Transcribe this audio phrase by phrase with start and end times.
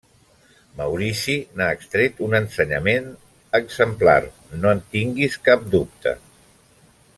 [0.77, 3.11] Maurici n’ha extret un ensenyament
[3.61, 4.19] exemplar,
[4.63, 6.19] no en tingues cap dubte.